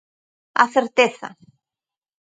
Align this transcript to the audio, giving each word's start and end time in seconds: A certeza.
A 0.63 0.65
certeza. 0.75 1.27